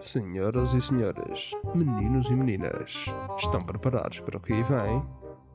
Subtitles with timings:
[0.00, 3.04] Senhoras e senhores, meninos e meninas,
[3.36, 5.02] estão preparados para o que aí vem?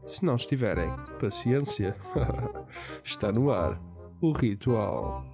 [0.06, 0.90] Se não estiverem,
[1.20, 1.96] paciência.
[3.04, 3.82] Está no ar
[4.22, 5.26] o ritual.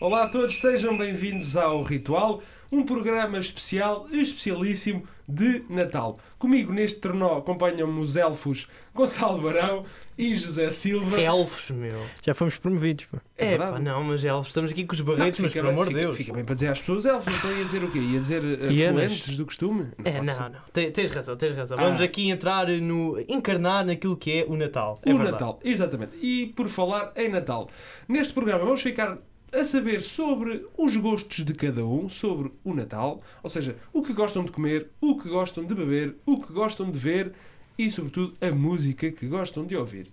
[0.00, 6.18] Olá a todos, sejam bem-vindos ao Ritual, um programa especial, especialíssimo de Natal.
[6.38, 9.84] Comigo neste trenó acompanham-me os elfos Gonçalo Barão
[10.16, 11.20] e José Silva.
[11.20, 12.00] Elfos, meu.
[12.24, 13.18] Já fomos promovidos, pá.
[13.36, 13.72] É, verdade.
[13.72, 15.88] pá, não, mas elfos, estamos aqui com os barretos, mas fica pelo bem- amor de
[15.90, 16.16] fica- Deus.
[16.16, 17.98] Fica bem para dizer às pessoas elfos, então ia dizer o quê?
[17.98, 18.92] Ia dizer Hienas.
[19.18, 19.86] fluentes do costume?
[20.04, 20.40] É, pode não, ser.
[20.50, 20.60] não.
[20.72, 21.78] Te- Tens razão, tens razão.
[21.78, 21.84] Ah.
[21.84, 23.18] Vamos aqui entrar no.
[23.28, 25.00] encarnar naquilo que é o Natal.
[25.04, 25.32] É o verdade.
[25.32, 26.16] Natal, exatamente.
[26.22, 27.68] E por falar em Natal,
[28.06, 29.18] neste programa vamos ficar
[29.54, 34.12] a saber sobre os gostos de cada um, sobre o Natal, ou seja, o que
[34.12, 37.32] gostam de comer, o que gostam de beber, o que gostam de ver
[37.78, 40.08] e, sobretudo, a música que gostam de ouvir.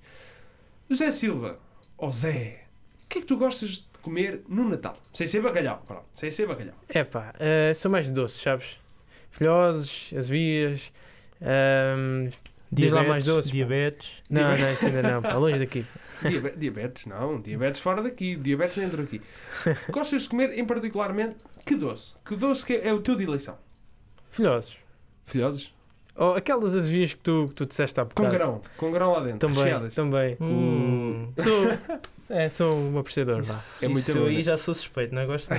[0.90, 1.59] José Silva,
[1.97, 2.66] ó Zé,
[3.03, 4.97] o que é que tu gostas de comer no Natal?
[5.14, 6.75] Sem ser bacalhau, pronto, sem ser bacalhau.
[6.89, 8.80] É pá, eh, são mais doces, sabes?
[9.30, 10.92] Filhoses, azevias.
[11.42, 12.30] ehm,
[12.73, 13.56] Diz lá mais doces, pá.
[13.56, 14.12] Diabetes.
[14.30, 15.86] não, não, isso ainda não, pá, longe daqui.
[16.27, 19.22] Diabe- diabetes, não, diabetes fora daqui, diabetes dentro aqui.
[19.89, 22.13] Gostas de comer, em particularmente, que doce?
[22.25, 23.58] Que doce que é, é o teu de eleição?
[24.30, 24.78] Filhosos.
[25.25, 25.73] Filhoses?
[26.16, 28.33] Ou aquelas azevias que tu, que tu disseste há Com bocado.
[28.36, 29.94] grão, com grão lá dentro, Também, recheadas.
[29.94, 30.38] também.
[30.41, 31.31] Hum.
[31.38, 31.67] Sou,
[32.30, 33.53] é, sou um apreciador, vá.
[33.53, 35.50] Isso, É muito isso aí já sou suspeito, não gosto.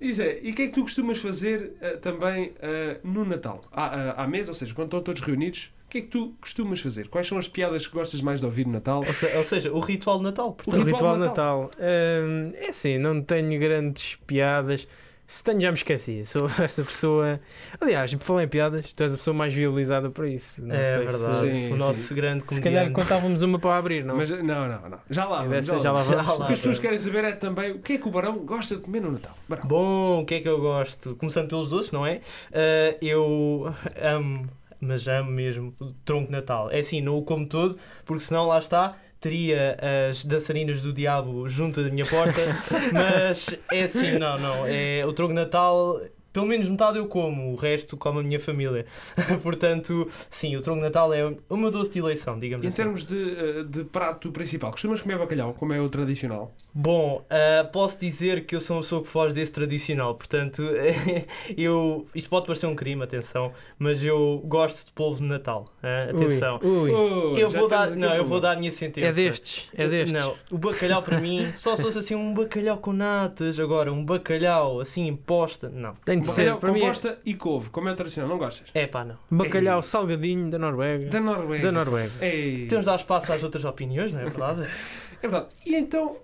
[0.00, 3.62] E Zé, e o que é que tu costumas fazer eh, também eh, no Natal?
[3.70, 6.34] À, à, à mesa, ou seja, quando estão todos reunidos, o que é que tu
[6.40, 7.08] costumas fazer?
[7.08, 8.98] Quais são as piadas que gostas mais de ouvir no Natal?
[8.98, 10.48] Ou, se- ou seja, o ritual de Natal.
[10.50, 11.70] O Portanto, ritual ritual, de de Natal.
[11.80, 14.86] ehm, é assim, não tenho grandes piadas.
[15.26, 16.24] Se tenho, já me esqueci.
[16.24, 17.38] Sou essa pessoa.
[17.78, 20.64] Aliás, por falar em piadas, tu és a pessoa mais viabilizada para isso.
[20.64, 21.36] Não é sei verdade.
[21.36, 22.14] Se, Sim, o nosso sim.
[22.14, 22.92] grande se calhar comediante.
[22.92, 24.16] contávamos uma para abrir, não?
[24.16, 24.98] Mas, não, não, não.
[25.10, 25.50] Já lá vamos.
[25.50, 26.26] dessa já lá vamos.
[26.26, 28.10] Já lá O que as pessoas querem saber é também o que é que o
[28.10, 29.36] Barão gosta de comer no Natal.
[29.46, 29.66] Barão.
[29.66, 31.14] Bom, o que é que eu gosto?
[31.16, 32.20] Começando pelos doces, não é?
[32.52, 33.70] Ah, eu
[34.02, 34.48] amo,
[34.80, 36.70] mas amo mesmo, o tronco Natal.
[36.70, 39.76] É assim, não o como todo, porque senão lá está, teria
[40.08, 42.40] as dançarinas do diabo junto da minha porta,
[42.92, 44.66] mas é assim, não, não.
[44.66, 46.00] É, o tronco Natal.
[46.38, 48.86] Pelo menos metade eu como, o resto come a minha família.
[49.42, 52.76] Portanto, sim, o tronco de Natal é o meu doce de eleição, digamos Em assim.
[52.76, 56.54] termos de, eh, de prato principal, costumas comer bacalhau, como é o tradicional?
[56.72, 60.62] Bom, ah, posso dizer que eu sou uma pessoa que foge desse tradicional, portanto,
[61.56, 62.06] eu.
[62.14, 65.64] Isto pode parecer um crime, atenção, mas eu gosto de polvo de Natal.
[65.82, 66.60] ah, atenção.
[66.62, 66.92] Ui, ui.
[66.92, 69.08] Oh, Eu vou dar, não, eu vou dar a minha sentença.
[69.08, 70.12] É destes, é destes.
[70.22, 74.04] Não, o bacalhau para mim, só se fosse assim um bacalhau com natas, agora um
[74.04, 75.94] bacalhau assim imposta, não.
[76.04, 76.42] Tem de ser.
[76.42, 78.68] Bacalhau Para mim, é bosta e couve, como é o tradicional, não gostas?
[78.74, 79.16] É pá, não.
[79.30, 79.82] bacalhau Ei.
[79.82, 81.08] salgadinho da Noruega.
[81.10, 81.62] Da Noruega.
[81.62, 82.12] Da Noruega.
[82.20, 82.66] Ei.
[82.66, 84.66] Temos de dar espaço às outras opiniões, não é verdade?
[85.20, 85.48] É verdade.
[85.66, 86.16] E então,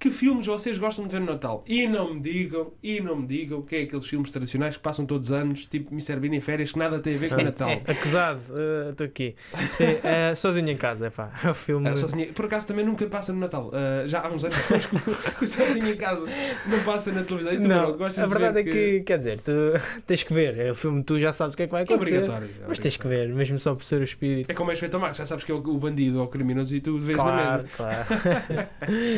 [0.00, 1.62] que filmes vocês gostam de ver no Natal?
[1.68, 5.04] E não me digam, e não me digam que é aqueles filmes tradicionais que passam
[5.04, 6.16] todos os anos, tipo Mr.
[6.16, 7.68] Bean em férias, que nada tem a ver com o Natal.
[7.68, 7.82] É.
[7.86, 9.36] Acusado, eh, estou aqui.
[9.70, 11.30] Sim, eh, sozinho em casa, é pá.
[11.44, 11.86] É o filme.
[11.86, 13.70] Ah, sozinho- por acaso também nunca passa no Natal.
[13.74, 16.24] Ah, já há uns anos que que sozinho em casa
[16.66, 17.52] não passa na televisão.
[17.52, 19.52] E tu, Não, a de verdade é ver que, quer dizer, tu
[20.06, 20.58] tens que ver.
[20.58, 22.16] É o filme, tu já sabes o que é que vai é acontecer.
[22.22, 22.48] obrigatório.
[22.62, 23.34] é Mas tens que obrigatório.
[23.34, 24.50] ver, mesmo só por ser o espírito.
[24.50, 26.74] É como é feito ao Marcos, já sabes que é o, bandido ou o criminoso
[26.74, 27.76] e tu vês na Claro, mesma.
[27.76, 28.70] claro.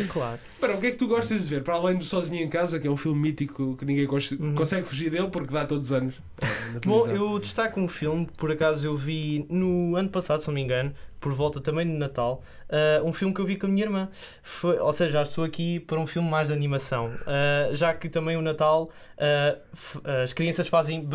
[0.12, 0.38] Claro.
[0.74, 1.62] O que é que tu gostas de ver?
[1.62, 4.54] Para além do Sozinho em Casa, que é um filme mítico que ninguém Uhum.
[4.54, 6.14] consegue fugir dele porque dá todos os anos.
[6.72, 10.48] na Bom, eu destaco um filme que por acaso eu vi no ano passado, se
[10.48, 13.66] não me engano, por volta também de Natal, ah, um filme que eu vi com
[13.66, 14.08] a minha irmã.
[14.42, 18.08] Foi, ou seja, já estou aqui para um filme mais de animação, Ah, já que
[18.08, 21.08] também o Natal ah, f- as crianças fazem.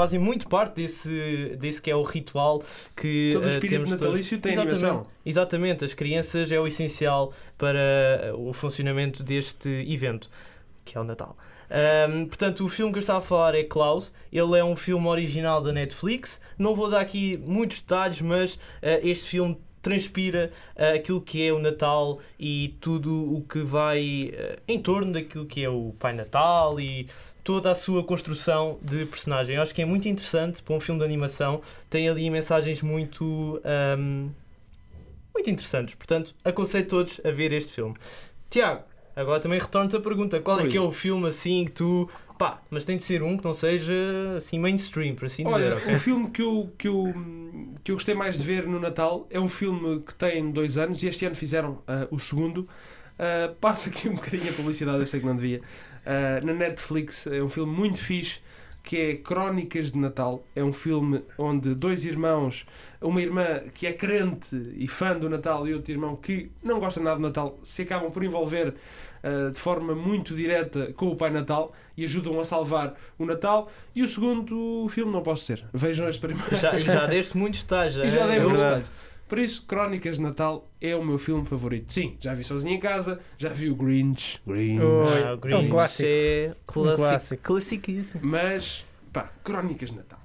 [0.00, 2.62] Fazem muito parte desse, desse que é o ritual
[2.96, 4.02] que Todo o ah, espírito temos todos.
[4.02, 4.82] natalício tem Exatamente.
[4.82, 5.06] animação.
[5.26, 10.30] Exatamente, as crianças é o essencial para o funcionamento deste evento,
[10.86, 11.36] que é o Natal.
[11.70, 14.14] Ahm, portanto, o filme que eu estava a falar é Klaus.
[14.32, 16.40] Ele é um filme original da Netflix.
[16.56, 21.52] Não vou dar aqui muitos detalhes, mas ah, este filme transpira ah, aquilo que é
[21.52, 26.12] o Natal e tudo o que vai ah, em torno daquilo que é o Pai
[26.12, 27.06] Natal e
[27.42, 29.56] toda a sua construção de personagem.
[29.56, 31.60] Eu acho que é muito interessante para um filme de animação.
[31.88, 33.60] Tem ali mensagens muito.
[33.64, 34.28] ahm,
[35.34, 35.94] muito interessantes.
[35.94, 37.94] Portanto, aconselho todos a ver este filme.
[38.48, 38.82] Tiago,
[39.14, 40.68] agora também retorno-te a pergunta: qual é Oi.
[40.68, 42.08] que é o filme assim que tu.
[42.38, 43.92] Pá, mas tem de ser um que não seja
[44.36, 45.54] assim mainstream, por assim dizer.
[45.54, 45.94] Olha, ok?
[45.94, 47.14] o filme que eu, que, eu,
[47.84, 51.02] que eu gostei mais de ver no Natal é um filme que tem dois anos
[51.02, 52.66] e este ano fizeram ah, o segundo.
[53.20, 55.60] Ah, passa aqui um bocadinho a publicidade, eu sei que não devia.
[56.06, 58.40] Ah, na Netflix é um filme muito fixe
[58.82, 60.42] que é Crónicas de Natal.
[60.56, 62.66] É um filme onde dois irmãos,
[62.98, 66.98] uma irmã que é crente e fã do Natal e outro irmão que não gosta
[66.98, 68.74] nada do Natal, se acabam por envolver
[69.22, 73.70] uh, de forma muito direta com o Pai Natal e ajudam a salvar o Natal.
[73.94, 75.62] E o segundo filme não posso ser.
[75.74, 76.56] Vejam este primeiro.
[76.56, 77.96] Já, e já deste muitos detalhes.
[77.96, 78.28] E já é?
[78.28, 78.90] dei É muitos detalhes.
[79.30, 81.94] Por isso, Crónicas de Natal é o meu filme favorito.
[81.94, 84.82] Sim, já vi sozinho em casa, já vi o Grinch, Grinch.
[84.82, 85.04] Oh.
[85.04, 86.02] Ah, o É um Grinch clássico.
[86.08, 86.96] é clássico.
[86.96, 87.42] clássico.
[87.44, 88.26] Classiquíssimo.
[88.26, 90.20] Mas, pá, Crónicas de Natal.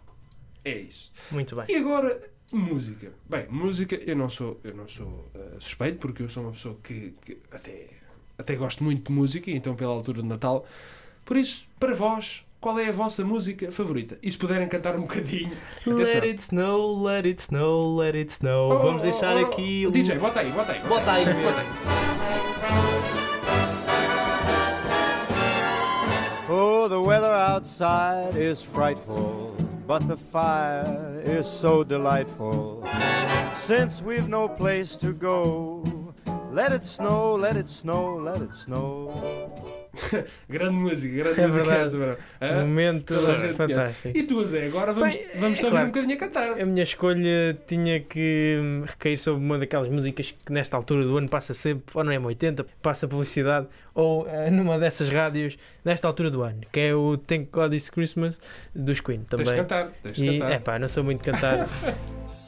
[0.64, 1.12] É isso.
[1.30, 1.66] Muito bem.
[1.70, 2.20] E agora,
[2.52, 3.14] música.
[3.30, 6.76] Bem, música, eu não sou, eu não sou eh, suspeito, porque eu sou uma pessoa
[6.84, 7.90] que, que até,
[8.40, 10.66] até gosto muito de música, então pela altura de Natal.
[11.24, 14.18] Por isso, para vós, qual é a vossa música favorita?
[14.24, 15.52] E se puderem cantar um bocadinho.
[15.86, 16.24] Let Atenção.
[16.24, 18.72] it snow, let it snow, let it snow.
[18.72, 19.92] Oh, Vamos oh, deixar oh, oh, aqui o.
[19.92, 20.80] DJ, bota aí, bota aí.
[20.80, 21.68] Bota aí, bota aí.
[26.50, 32.84] Oh, the weather outside is frightful, but the fire is so delightful.
[33.54, 35.84] Since we've no place to go,
[36.52, 39.54] let it snow, let it snow, let it snow.
[40.50, 41.84] Grande música, grande É música verdade.
[41.84, 42.68] esta, verão.
[42.68, 43.14] Momento
[43.56, 44.18] fantástico.
[44.18, 45.86] E tu, Zé, agora vamos, Bem, vamos é te ouvir claro.
[45.88, 46.62] um bocadinho a cantar.
[46.62, 51.28] A minha escolha tinha que recair sobre uma daquelas músicas que nesta altura do ano
[51.30, 56.30] passa sempre, ou não é 80, passa publicidade, ou eh, numa dessas rádios nesta altura
[56.30, 58.40] do ano, que é o Thank God It's Christmas
[58.74, 59.56] dos Queen Tens de também.
[59.56, 60.52] cantar, tens de cantar.
[60.52, 61.68] é pá, não sou muito cantar.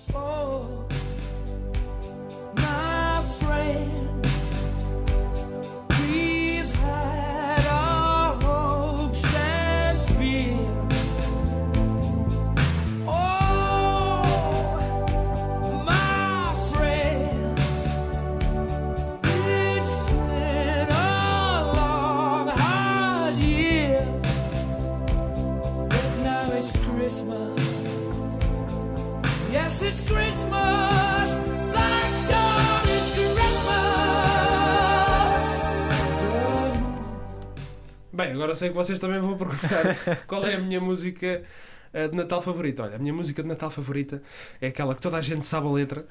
[38.48, 39.96] agora sei que vocês também vão perguntar
[40.26, 41.44] qual é a minha música
[41.92, 42.84] eh, de Natal favorita.
[42.84, 44.22] Olha, a minha música de Natal favorita
[44.62, 46.06] é aquela que toda a gente sabe a letra,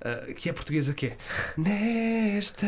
[0.00, 1.16] eh, que é portuguesa, que é
[1.56, 2.66] Nesta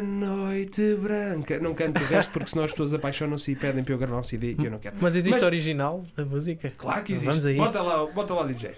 [0.00, 1.58] noite branca.
[1.58, 4.22] Não canto o resto porque senão as pessoas apaixonam-se e pedem para eu gravar um
[4.24, 4.94] CD e eu não quero.
[5.00, 6.72] Mas existe Mas- original da música?
[6.76, 7.28] Claro que existe.
[7.28, 7.60] Vamos a isso.
[7.64, 8.70] Bota lá, bota lá, DJ.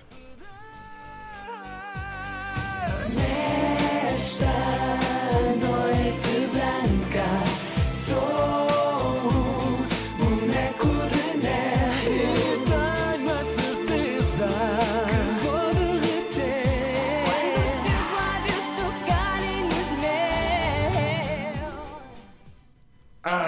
[4.14, 4.83] Nesta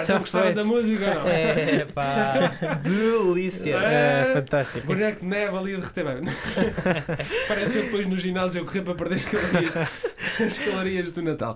[0.07, 1.27] Já não gostaram da música ou não?
[1.27, 2.51] É pá,
[2.81, 3.75] delícia.
[3.75, 4.87] É fantástico.
[4.87, 6.33] Boneco de neve ali a derreter bem.
[7.47, 9.75] Parece eu depois no ginásio correr para perder as calorias,
[10.45, 11.55] as calorias do Natal.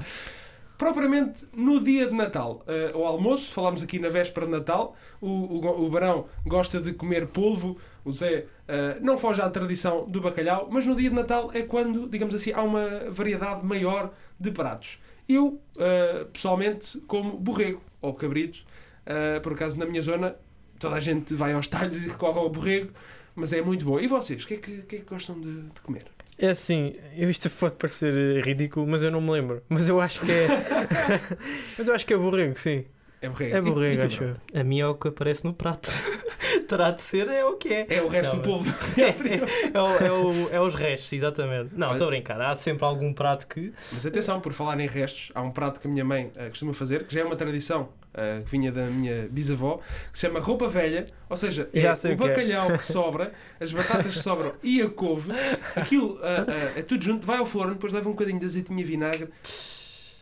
[0.78, 5.28] Propriamente no dia de Natal, eh, ao almoço, falámos aqui na véspera de Natal, o,
[5.28, 10.20] o, o Barão gosta de comer polvo, o Zé eh, não foge à tradição do
[10.20, 14.50] bacalhau, mas no dia de Natal é quando, digamos assim, há uma variedade maior de
[14.50, 15.00] pratos.
[15.30, 18.60] Eu, eh, pessoalmente, como borrego ou cabrito,
[19.06, 20.36] eh, por acaso na minha zona,
[20.80, 22.92] toda a gente vai aos talhos e recorre ao borrego,
[23.36, 24.00] mas é muito bom.
[24.00, 26.06] E vocês, o que é que, que, é que gostam de, de comer?
[26.38, 29.62] É assim, eu isto pode parecer eh, ridículo, mas eu não me lembro.
[29.70, 30.48] Mas eu acho que é.
[31.78, 32.86] mas eu acho que é borrego, sim.
[33.22, 33.56] É borrego.
[33.56, 34.36] É E- e borrego, acho eu.
[34.60, 35.90] A minha é o que aparece no prato.
[36.72, 37.86] Terá de ser, é o que é.
[37.90, 38.72] É o resto Não, do povo.
[39.74, 41.72] É, o- é o- é os restos, exatamente.
[41.76, 42.40] Não, estou a brincar.
[42.40, 43.74] Há sempre algum prato que.
[43.92, 46.74] Mas atenção, por falar em restos, há um prato que a minha mãe eh, costuma
[46.74, 50.40] fazer, que já é uma tradição eh, que vinha da minha bisavó, que se chama
[50.40, 52.16] roupa velha, ou seja, é o que é.
[52.16, 55.32] bacalhau que sobra, as batatas que sobram e a couve,
[55.76, 56.46] aquilo ah,
[56.78, 59.28] é tudo junto, vai ao forno, depois leva um bocadinho de azeitinho e vinagre,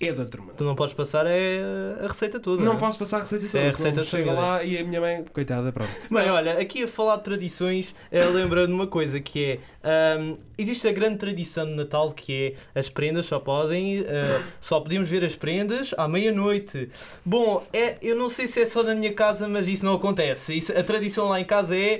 [0.02, 0.54] é de outro mundo.
[0.56, 1.60] Tu não podes passar é
[2.02, 2.64] a receita toda.
[2.64, 2.78] Não é?
[2.78, 5.26] posso passar a receita é toda, a senão receita chega lá e a minha mãe,
[5.34, 5.92] coitada, pronto.
[6.10, 9.60] Bem, olha, aqui a falar de tradições, eh, lembrando uma coisa que é.
[9.84, 14.00] ahm, existe a grande tradição de Natal que é as prendas só podem.
[14.08, 16.90] eh, só podemos ver as prendas à meia-noite.
[17.26, 20.56] Bom, é, eu não sei se é só na minha casa, mas isso não acontece.
[20.56, 22.00] Isso- a tradição lá em casa é.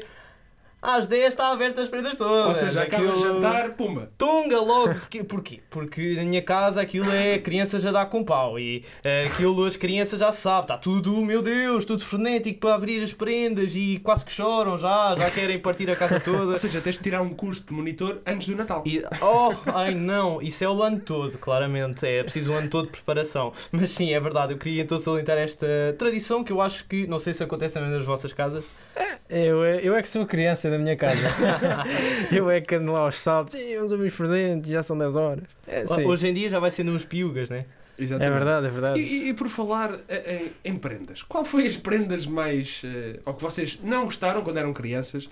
[0.82, 2.48] Às 10 está aberto as prendas todas.
[2.48, 4.08] Ou seja, acaba de Aquilo- jantar, pumba.
[4.18, 5.24] Tunga logo, porquê?
[5.24, 5.60] porquê?
[5.70, 9.76] Porque na minha casa aquilo é crianças a dar com pau e eh, aquilo as
[9.76, 14.24] crianças já sabem, está tudo, meu Deus, tudo frenético para abrir as prendas e quase
[14.26, 16.52] que choram já, já querem partir a casa toda.
[16.52, 18.84] Ou seja, tens de tirar um curso de monitor antes do Natal.
[18.86, 22.86] E, oh, ai não, isso é o ano todo, claramente, é preciso um ano todo
[22.86, 23.52] de preparação.
[23.72, 25.68] Mas sim, é verdade, eu queria então salientar esta
[25.98, 28.64] tradição que eu acho que, não sei se acontece também nas vossas casas.
[29.30, 31.22] Eu, é- eu é que sou a criança da minha casa.
[32.32, 33.54] eu é que ando lá aos saltos.
[33.56, 35.44] "Ih, Vamos abrir os presentes, já são 10 horas.
[35.68, 35.84] É.
[36.06, 37.66] Hoje em dia já vai sendo uns piugas, né?
[37.98, 38.34] é Exatamente.
[38.34, 39.00] verdade, é verdade.
[39.02, 42.82] e- e por falar eh, em, em prendas, qual foi as prendas mais.
[42.86, 45.30] eh, ou que vocês não gostaram quando eram crianças?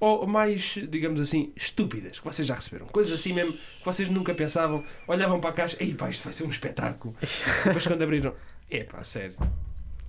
[0.00, 2.86] Ou mais, digamos assim, estúpidas que vocês já receberam?
[2.86, 6.32] Coisas assim mesmo que vocês nunca pensavam, olhavam para a caixa, ei pá, isto vai
[6.32, 7.14] ser um espetáculo.
[7.64, 8.32] Depois quando abriram,
[8.70, 9.34] epá, sério.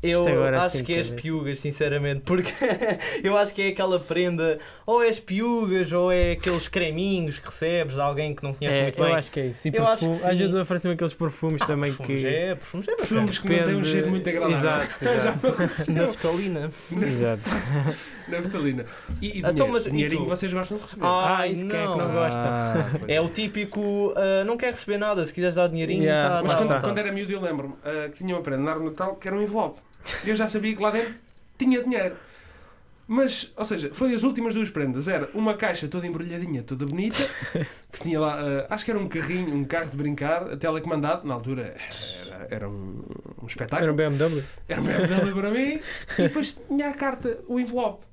[0.10, 2.52] Eu acho que é as piugas, sinceramente, porque
[3.24, 7.46] eu acho que é aquela prenda, ou é as piugas, ou é aqueles creminhos que
[7.46, 9.16] recebes de alguém que não conheces É, muito eu bem.
[9.16, 9.68] acho que é isso.
[9.68, 10.38] E Eu acho perfume, que às sim.
[10.38, 12.28] vezes oferecem aqueles perfumes também perfumes que.
[12.28, 12.96] é, perfumes é.
[12.96, 14.56] Perfumes que não têm um cheiro muito agradável.
[14.56, 15.92] Exato, exato.
[15.94, 16.70] Naftalina.
[17.02, 17.50] exato.
[18.28, 18.86] Naftalina.
[19.22, 19.74] E, e Então, dinheiro?
[19.74, 20.30] mas e dinheirinho tu?
[20.30, 21.06] vocês gostam de receber?
[21.06, 22.12] Ah, Ah, isso quem é que não não.
[22.14, 22.42] gosta?
[23.00, 26.44] pois É o típico, ah, não quer receber nada, se quiseres dar dinheirinho, Yeah, tá,
[26.44, 26.82] Mas lá tá, quando, tá.
[26.82, 29.42] quando era miúdo eu lembro-me ah, que tinha uma prenda de Natal que era um
[29.42, 29.80] envelope.
[30.26, 31.14] Eu já sabia que lá dentro
[31.58, 32.16] tinha dinheiro.
[33.08, 35.08] Mas, ou seja, foi as últimas duas prendas.
[35.08, 37.30] Era uma caixa toda embrulhadinha, toda bonita,
[37.92, 41.28] que tinha lá, ah, acho que era um carrinho, um carro de brincar, telecomandado.
[41.28, 41.76] Na altura
[42.28, 43.04] era, era um,
[43.44, 43.84] um espetáculo.
[43.84, 44.44] Era um BMW.
[44.68, 45.80] Era um BMW para mim.
[46.18, 48.04] E depois tinha a carta, o envelope.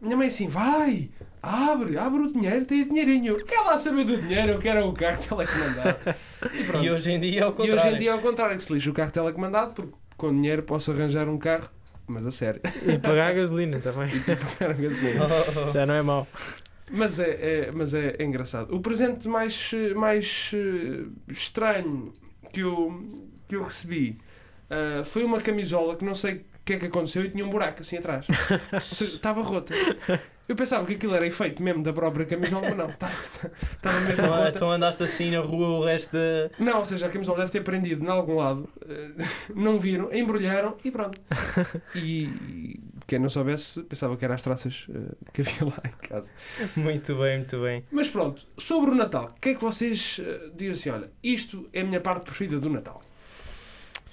[0.00, 1.08] Minha mãe assim, vai,
[1.40, 3.36] abre, abre o dinheiro, tem dinheirinho.
[3.44, 5.98] Quer lá saber do dinheiro, eu quero o carro telecomandado.
[6.52, 6.84] E pronto.
[6.84, 7.74] E hoje em dia é o E contrário.
[7.80, 10.62] hoje em dia é ao contrário, que se lixa o carro telecomandado, porque com dinheiro
[10.62, 11.68] posso arranjar um carro,
[12.06, 14.10] mas a sério, E pagar a gasolina também.
[14.14, 15.24] e pagar a gasolina.
[15.26, 16.26] Oh, oh, Já não é mau.
[16.90, 17.30] Mas é,
[17.68, 18.74] é- mas é, é engraçado.
[18.74, 22.12] O presente mais, mais eh, estranho
[22.52, 23.02] que eu,
[23.48, 24.18] que eu recebi
[24.70, 27.50] ah, foi uma camisola que não sei o que é que aconteceu e tinha um
[27.50, 28.26] buraco assim atrás.
[28.74, 29.74] Estava rota.
[30.46, 32.86] Eu pensava que aquilo era efeito mesmo da própria camisola, mas não.
[32.86, 33.12] Estava,
[33.76, 36.50] estava mesmo então, então andaste assim na rua o resto da.
[36.58, 39.10] Não, ou seja, a camisola deve ter prendido em algum lado, eh,
[39.54, 41.18] não viram, embrulharam e pronto.
[41.94, 46.06] E, e quem não soubesse pensava que eram as traças eh, que havia lá em
[46.06, 46.32] casa.
[46.76, 47.84] Muito bem, muito bem.
[47.90, 50.90] Mas pronto, sobre o Natal, o que é que vocês eh, dizem assim?
[50.90, 53.00] Olha, isto é a minha parte preferida do Natal.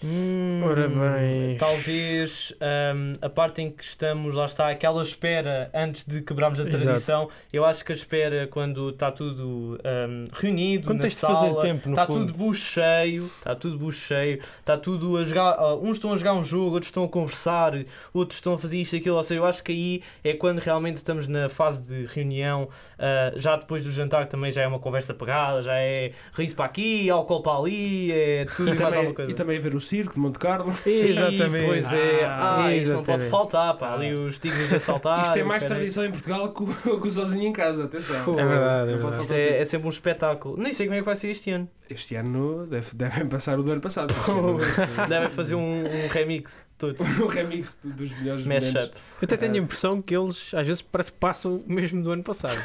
[0.03, 1.57] Hum, Ora bem.
[1.57, 2.53] Talvez
[2.95, 6.77] hum, a parte em que estamos, lá está, aquela espera antes de quebrarmos a Exato.
[6.83, 7.29] tradição.
[7.53, 9.77] Eu acho que a espera, quando está tudo
[10.09, 12.19] hum, reunido Quando na sala, tempo, está fundo.
[12.27, 15.51] tudo bucho cheio, está tudo bucho cheio, está tudo a jogar.
[15.59, 17.73] ah, uns estão a jogar um jogo, outros estão a conversar,
[18.13, 19.17] outros estão a fazer isto e aquilo.
[19.17, 22.69] Ou seja, eu acho que aí é quando realmente estamos na fase de reunião.
[22.97, 26.65] ah, já depois do jantar também já é uma conversa pegada, já é riso para
[26.65, 29.31] aqui, álcool para ali, é tudo e, E mais alguma também, coisa.
[29.31, 30.73] e também ver o circo de Monte Carlo.
[30.85, 31.65] Exatamente.
[31.65, 33.93] Pois é, Ah, ah, isso não pode faltar, pá.
[33.93, 35.21] Ali os tigres a saltar.
[35.21, 36.67] Isto é mais tradição em Portugal que o,
[37.01, 38.39] que o sozinho em casa, atenção.
[38.39, 39.21] É verdade, é verdade.
[39.21, 40.57] Isto é, é sempre um espetáculo.
[40.57, 41.69] Nem sei como é que vai ser este ano.
[41.89, 44.13] Este ano deve, devem passar o do ano passado.
[45.09, 46.95] Devem fazer um, um remix todo.
[47.01, 48.73] o remix do- dos melhores momentos.
[48.73, 48.93] Mashup.
[49.21, 52.11] Eu até tenho a impressão que eles às vezes parece que passam o mesmo do
[52.11, 52.57] ano passado.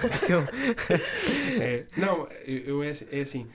[1.60, 3.46] É, não, eu, eu é, é assim.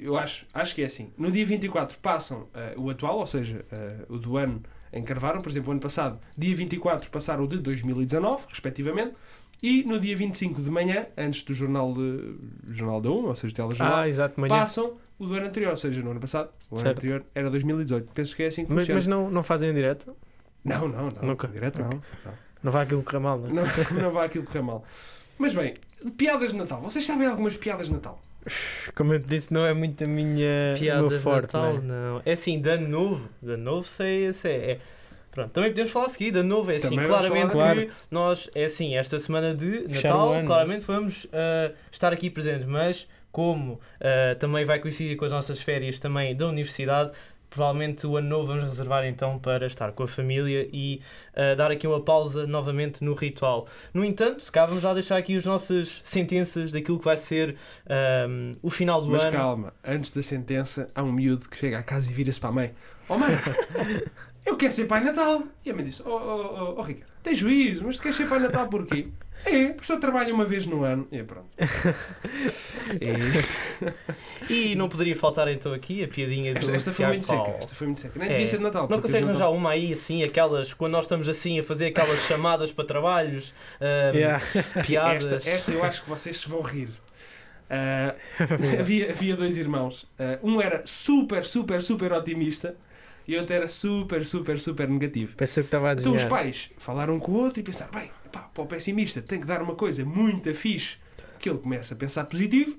[0.00, 1.12] Eu acho, acho que é assim.
[1.18, 4.62] No dia 24 passam eh, o atual, ou seja, eh, o do ano
[4.92, 5.40] em que gravaram.
[5.42, 9.14] Por exemplo, o ano passado, dia 24, passaram o de 2019, respectivamente.
[9.62, 12.34] E no dia 25 de manhã, antes do jornal, de,
[12.70, 14.48] jornal da 1, ou seja, telejornal, Ah, exato, manhã.
[14.48, 15.70] passam o do ano anterior.
[15.72, 16.96] Ou seja, no ano passado, o ano Certo.
[16.98, 18.10] anterior era 2018.
[18.14, 18.96] Penso que é assim que Mas, funciona.
[18.96, 20.16] mas não, não fazem em direto?
[20.64, 21.28] Não, não, não.
[21.28, 21.46] Nunca.
[21.48, 22.00] Direto, não.
[22.62, 23.52] Não vai aquilo correr mal, não é?
[23.52, 23.62] Não,
[24.02, 24.82] não vai aquilo correr mal.
[25.38, 25.74] Mas bem,
[26.16, 26.80] piadas de Natal.
[26.80, 28.18] Vocês sabem algumas piadas de Natal?
[28.94, 31.54] Como eu te disse, não é muito a minha meu de forte.
[31.54, 31.82] Natal, não é?
[31.82, 32.22] não.
[32.24, 33.28] É assim, de ano novo.
[33.42, 34.52] De ano novo, sei, sei.
[34.52, 34.78] É.
[35.30, 36.32] Pronto, também podemos falar a seguir.
[36.32, 36.90] De ano novo é assim.
[36.90, 37.76] Também Claramente falar.
[37.76, 40.46] que nós, é assim, esta semana de Natal, ano.
[40.46, 42.66] claramente vamos ah, estar aqui presentes.
[42.66, 47.12] Mas, como ah, também vai coincidir com as nossas férias também da universidade,
[47.50, 51.02] provavelmente o ano novo vamos reservar então para estar com a família e
[51.34, 53.66] ah, dar aqui uma pausa novamente no ritual.
[53.92, 57.56] No entanto, se cá vamos já deixar aqui as nossas sentenças daquilo que vai ser
[57.86, 58.26] ah,
[58.62, 59.32] o final do Mas ano.
[59.32, 62.52] calma, antes da sentença, há um miúdo que chega à casa e vira-se para a
[62.52, 62.74] mãe:
[63.08, 63.30] Oh mãe,
[64.46, 65.42] eu quero ser Pai Natal.
[65.64, 68.28] E a mãe disse: Oh, oh, oh, oh Ricardo, Tem juízo, mas tu queres ser
[68.28, 69.08] Pai Natal porquê?
[69.44, 71.08] É, porque só trabalho uma vez no ano.
[71.10, 71.48] E pronto.
[73.00, 77.50] E E não poderia faltar então aqui a piadinha do esta, esta foi muito seca.
[77.58, 78.18] Esta foi muito seca.
[78.18, 78.32] Nem É.
[78.32, 78.88] devia ser de Natal.
[78.88, 82.72] Não consegues arranjar uma aí assim, aquelas, quando nós estamos assim a fazer aquelas chamadas
[82.72, 84.44] para trabalhos, ahm, Yeah.
[84.86, 85.32] piadas.
[85.32, 86.88] Esta, esta eu acho que vocês se vão rir.
[87.72, 88.16] Ah,
[88.80, 90.04] havia, havia dois irmãos.
[90.18, 92.74] Ah, um era super, super, super otimista
[93.28, 95.36] e outro era super, super, super negativo.
[95.36, 98.40] Pensei que estava a Então os pais falaram com o outro e pensaram: bem, pá,
[98.54, 100.98] para o pessimista tem que dar uma coisa muito fixe
[101.38, 102.78] que ele começa a pensar positivo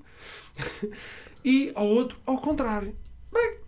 [1.44, 2.96] e ao outro ao contrário.
[3.32, 3.58] Bem,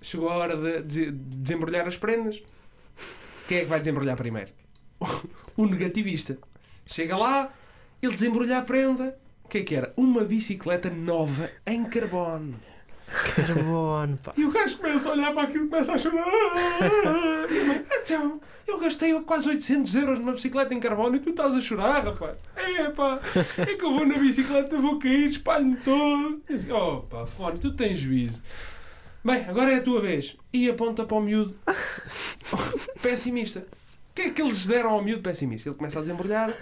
[0.00, 2.42] chegou a hora de, de desembrulhar as prendas.
[3.46, 4.52] Quem é que vai desembrulhar primeiro?
[5.54, 6.38] O negativista.
[6.86, 7.52] Chega lá,
[8.00, 9.18] ele desembrulha a prenda.
[9.44, 9.92] O que é que era?
[9.98, 12.58] Uma bicicleta nova em carbono.
[13.34, 14.32] Carbono, pá.
[14.36, 16.26] E o gajo começa a olhar para aquilo e começa a chorar.
[18.02, 22.04] Então, eu gastei quase 800 euros numa bicicleta em carbono e tu estás a chorar,
[22.04, 22.36] rapaz.
[22.56, 23.18] É pá,
[23.58, 26.42] é que eu vou na bicicleta, vou cair, espalho-me todo.
[26.70, 28.42] Oh pá, fone, tu tens juízo.
[29.24, 30.36] Bem, agora é a tua vez.
[30.52, 31.54] E aponta para o miúdo
[33.00, 33.60] pessimista.
[33.60, 35.68] O que é que eles deram ao miúdo pessimista?
[35.68, 36.52] Ele começa a desembrulhar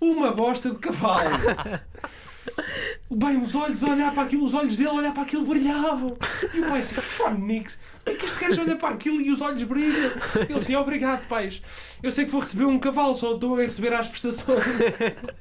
[0.00, 1.20] uma bosta de cavalo.
[3.10, 6.16] Bem, os olhos a olhar para aquilo, os olhos dele a olhar para aquilo brilhavam.
[6.52, 9.62] E o pai assim, Fonix, é que este gajo olha para aquilo e os olhos
[9.62, 10.12] brilham.
[10.48, 11.62] Ele assim, obrigado, pais.
[12.02, 14.62] Eu sei que vou receber um cavalo, só estou a receber as prestações.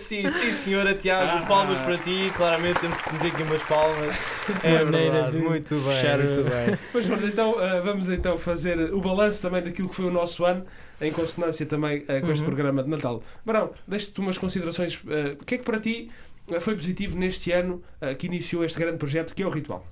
[0.00, 1.46] Sim, sim, senhora Tiago, Ah.
[1.46, 2.32] palmas para ti.
[2.36, 4.16] Claramente temos que meter aqui umas palmas.
[4.64, 6.78] É Maneira verdade, de muito bem, fechar muito bem.
[6.92, 10.44] Mas pronto, então ah, vamos então fazer o balanço também daquilo que foi o nosso
[10.44, 10.66] ano,
[11.00, 12.46] em consonância também ah, com este Uhum.
[12.46, 13.22] programa de Natal.
[13.46, 14.98] Barão, deixe-te umas considerações.
[15.06, 16.10] ah, o que é que para ti
[16.58, 19.84] foi positivo neste ano ah, que iniciou este grande projeto que é o Ritual?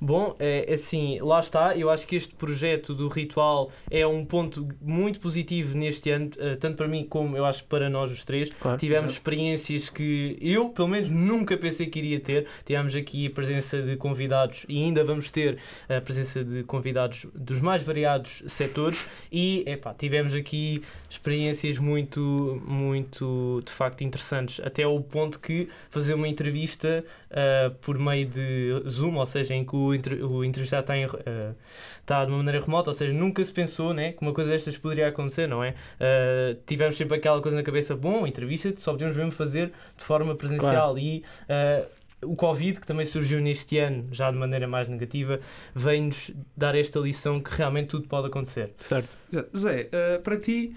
[0.00, 1.76] Bom, é assim, lá está.
[1.76, 6.56] Eu acho que este projeto do ritual é um ponto muito positivo neste ano, eh,
[6.56, 8.48] tanto para mim como eu acho que para nós os três.
[8.48, 8.78] Claro.
[8.78, 9.12] Tivemos Exato.
[9.14, 12.46] experiências que eu, pelo menos, nunca pensei que iria ter.
[12.64, 15.58] Tivemos aqui a presença de convidados e ainda vamos ter
[15.88, 23.62] a presença de convidados dos mais variados setores e, epá, tivemos aqui experiências muito, muito,
[23.64, 24.60] de facto, interessantes.
[24.64, 25.68] Até o ponto que
[26.06, 30.44] fazer uma entrevista ah, por meio de Zoom, ou seja, em que o, entre- o
[30.44, 31.52] entrevistado está, em, ah,
[32.00, 34.76] está de uma maneira remota, ou seja, nunca se pensou né, que uma coisa destas
[34.78, 35.74] poderia acontecer, não é?
[36.00, 40.34] Ah, tivemos sempre aquela coisa na cabeça, bom, entrevista só podemos mesmo fazer de forma
[40.34, 41.84] presencial e ah,
[42.22, 45.38] o Covid, que também surgiu neste ano, já de maneira mais negativa,
[45.74, 48.70] vem-nos dar esta lição que realmente tudo pode acontecer.
[48.78, 49.14] Certo.
[49.54, 49.88] Zé,
[50.24, 50.74] para ti,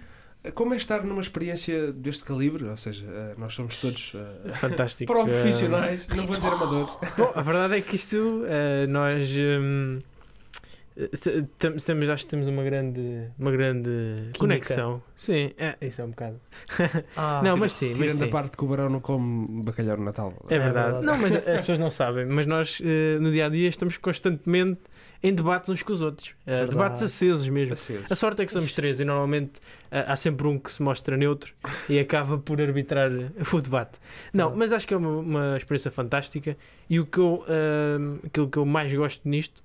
[0.54, 2.64] como é estar numa experiência deste calibre?
[2.66, 4.14] Ou seja, ah, nós somos todos
[4.54, 5.12] Fantástico.
[5.14, 6.98] para Eh, profissionais, não vou dizer amadores.
[7.18, 10.00] Bom, a verdade é que isto, eh, nós eh,
[11.58, 13.90] temos, temos- acho que temos uma grande, uma grande
[14.38, 15.02] conexão.
[15.16, 16.40] Sim, é, isso é um bocado.
[17.16, 18.32] Ah, não, mas sim, mas Tirando a sim.
[18.32, 20.34] parte que o Barão não come bacalhau no Natal.
[20.50, 20.92] É É verdade.
[21.00, 21.06] verdade.
[21.06, 22.26] Não, mas as pessoas não sabem.
[22.26, 24.80] Mas nós, eh, no dia a dia, estamos constantemente
[25.22, 26.34] em debates uns com os outros.
[26.46, 26.70] Eh, Verdade.
[26.72, 27.74] debates acesos mesmo.
[27.74, 28.06] Aceso.
[28.10, 29.60] A sorte é que somos três e normalmente
[29.92, 31.54] ah, há sempre um que se mostra neutro
[31.90, 33.12] e acaba por arbitrar
[33.54, 34.00] o debate.
[34.34, 36.58] Não, mas acho que é uma, uma experiência fantástica
[36.90, 39.64] e o que eu, ah, aquilo que eu mais gosto nisto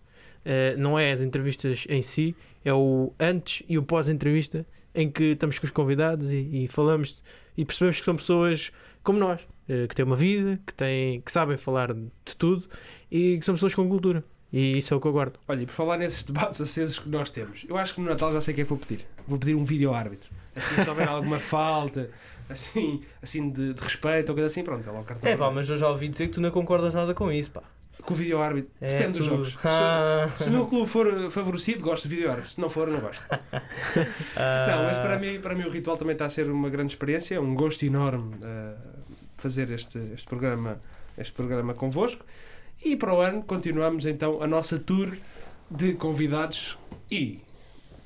[0.77, 5.59] não é as entrevistas em si, é o antes e o pós-entrevista em que estamos
[5.59, 7.23] com os convidados e, e falamos
[7.57, 8.71] e percebemos que são pessoas
[9.03, 12.67] como nós, eh, que têm uma vida, que, têm, que sabem falar de tudo
[13.11, 14.25] e que são pessoas com cultura.
[14.57, 15.35] E isso é o que eu guardo.
[15.49, 18.31] Olha, e por falar nesses debates acesos que nós temos, eu acho que no Natal
[18.33, 19.05] já sei o que é que vou pedir.
[19.27, 20.31] Vou pedir um vídeo árbitro.
[20.55, 22.09] Assim, se houver alguma falta,
[22.49, 25.29] assim, assim de, de respeito ou coisa assim, pronto, é lá o cartão.
[25.29, 27.63] É pá, mas eu já ouvi dizer que tu não concordas nada com isso, pá.
[28.03, 29.49] Com o vídeo árbitro, É, depende dos tu- jogos.
[29.53, 30.29] Se- Ah.
[30.39, 32.51] Se, o meu clube for favorecido, gosto de vídeo árbitro.
[32.51, 33.23] Se não for, não gosto.
[33.31, 33.41] Ah.
[34.69, 37.35] Não, mas para mim, para mim o ritual também está a ser uma grande experiência,
[37.37, 38.77] é um gosto enorme uh,
[39.37, 40.79] fazer este, este, programa,
[41.19, 42.25] este programa convosco.
[42.85, 45.17] E para o ano continuamos então a nossa tour
[45.71, 46.77] de convidados
[47.11, 47.41] e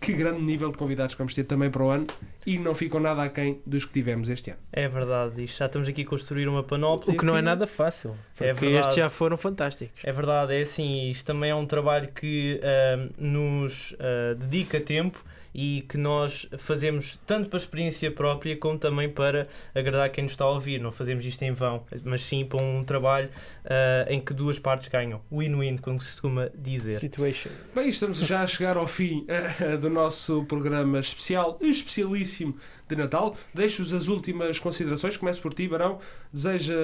[0.00, 2.06] que grande nível de convidados que vamos ter também para o ano
[2.46, 4.60] e não ficam nada aquém dos que tivemos este ano.
[4.72, 7.12] É verdade, isto já estamos aqui a construir uma panóplia.
[7.12, 8.10] O que não é nada fácil.
[8.40, 8.76] É Porque verdade.
[8.78, 10.00] estes já foram fantásticos.
[10.04, 15.24] É verdade, é assim, isto também é um trabalho que ahm, nos ah, dedica tempo
[15.54, 20.32] e que nós fazemos tanto para a experiência própria como também para agradar quem nos
[20.32, 20.80] está a ouvir.
[20.80, 23.28] Não fazemos isto em vão, mas sim para um trabalho
[23.64, 25.20] ah, em que duas partes ganham.
[25.32, 26.98] Win-win, como se costuma dizer.
[26.98, 27.50] Situation.
[27.74, 32.56] Bem, estamos já a chegar ao fim eh, do nosso programa especial, especialíssimo
[32.88, 33.36] de Natal.
[33.54, 35.16] Deixo-vos as últimas considerações.
[35.16, 35.98] Começo por ti, Barão.
[36.32, 36.74] Deseja.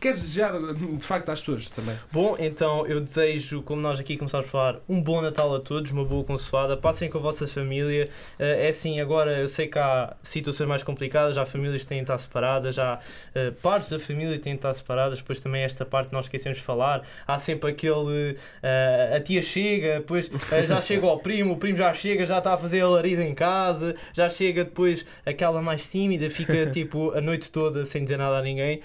[0.00, 1.94] Queres desejar de facto às pessoas também?
[2.10, 5.90] Bom, então eu desejo, como nós aqui começámos a falar, um bom Natal a todos,
[5.90, 6.76] uma boa consoada.
[6.76, 8.08] Passem com a vossa família.
[8.38, 11.98] Eh, É assim, agora eu sei que há situações mais complicadas, há famílias que têm
[11.98, 13.00] de estar separadas, há
[13.34, 16.58] eh, partes da família que têm de estar separadas, depois também esta parte nós esquecemos
[16.58, 17.02] de falar.
[17.26, 18.36] Há sempre aquele.
[18.62, 20.30] eh, a tia chega, depois
[20.66, 23.34] já chega ao primo, o primo já chega, já está a fazer a larida em
[23.34, 28.38] casa, já chega depois aquela mais tímida, fica tipo a noite toda sem dizer nada
[28.38, 28.80] a ninguém.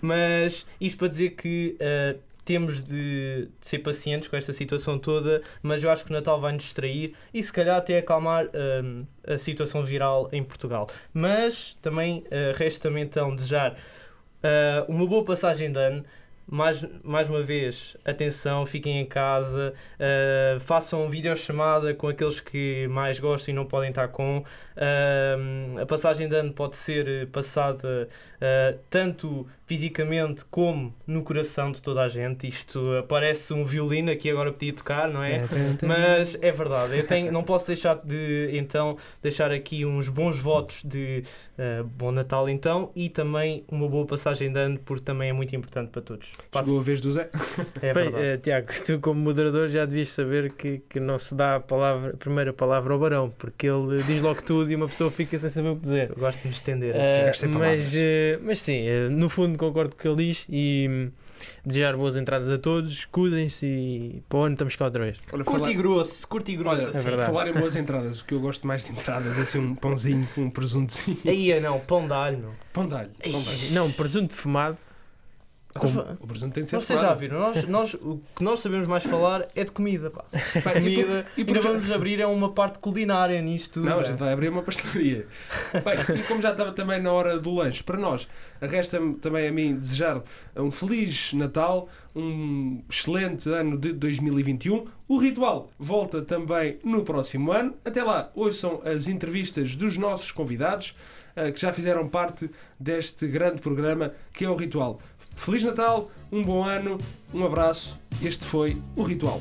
[0.00, 5.42] Mas isto para dizer que ah, temos de, de ser pacientes com esta situação toda,
[5.62, 9.32] mas eu acho que o Natal vai nos distrair e se calhar até acalmar ah,
[9.34, 10.88] a situação viral em Portugal.
[11.12, 13.76] Mas também ah, resta-me então desejar
[14.88, 16.04] uma boa passagem de ano.
[16.52, 23.20] Mais, mais uma vez, atenção, fiquem em casa, ah, façam videochamada com aqueles que mais
[23.20, 24.44] gostam e não podem estar com.
[24.76, 25.36] Ah,
[25.80, 28.08] a passagem de ano pode ser passada
[28.40, 32.44] ah, tanto fisicamente como no coração de toda a gente.
[32.44, 35.44] Isto ah, parece um violino aqui agora podia tocar, não é?
[35.86, 40.82] Mas é verdade, eu tenho, não posso deixar de então deixar aqui uns bons votos
[40.84, 41.22] de
[41.56, 45.54] ah, bom Natal então e também uma boa passagem de ano porque também é muito
[45.54, 46.32] importante para todos.
[46.50, 47.30] Passo- Chegou a vez do Zé.
[47.80, 48.24] É Bem, verdade.
[48.24, 52.10] eh, Tiago, tu como moderador já devias saber que, que não se dá a, palavra,
[52.10, 55.48] a primeira palavra ao Barão, porque ele diz logo tudo e uma pessoa fica sem
[55.48, 56.10] saber o que dizer.
[56.10, 57.40] Eu gosto de me estender Eh, assim.
[57.46, 60.86] sem mas, eh, mas sim, eh, no fundo concordo com o que ele diz e
[60.90, 61.10] hum,
[61.64, 65.18] desejar boas entradas a todos, cuidem-se e para o ano estamos cá outra vez.
[65.32, 66.82] Olha, Curto falar- e grosso, curto e grosso.
[66.86, 66.96] Olha.
[66.96, 67.30] É verdade.
[67.30, 70.28] falar em boas entradas, o que eu gosto mais de entradas é assim um pãozinho
[70.34, 71.18] com um presuntozinho.
[71.26, 72.50] Aí é não, pão de alho, meu.
[72.72, 73.10] Pão de alho.
[73.22, 73.72] Pão de alho.
[73.72, 74.78] Não, presunto defumado.
[75.78, 76.00] Como?
[76.20, 77.20] O presunto tem de ser Vocês já fumado.
[77.20, 77.38] viram?
[77.38, 80.24] Nós, nós, o que nós sabemos mais falar é de comida, pá.
[80.64, 81.26] Pá, e por- Comida.
[81.36, 83.80] e por- Ainda vamos abrir é uma parte culinária nisto.
[83.80, 84.04] Não, a é.
[84.04, 85.26] gente vai abrir uma pastelaria.
[85.72, 88.26] Bem, e como já estava também na hora do lanche, para nós,
[88.60, 90.20] resta-me também a mim desejar
[90.56, 94.86] um feliz Natal, um excelente ano de 2021.
[95.06, 97.74] O ritual volta também no próximo ano.
[97.84, 100.96] Até lá, ouçam as entrevistas dos nossos convidados
[101.36, 105.00] eh, que já fizeram parte deste grande programa que é o Ritual.
[105.40, 106.98] Feliz Natal, um bom ano,
[107.32, 107.98] um abraço.
[108.22, 109.40] Este foi o Ritual.